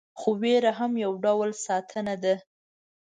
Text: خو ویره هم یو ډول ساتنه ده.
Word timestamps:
خو 0.19 0.29
ویره 0.41 0.71
هم 0.79 0.91
یو 1.05 1.11
ډول 1.23 1.49
ساتنه 1.65 2.15
ده. 2.23 2.35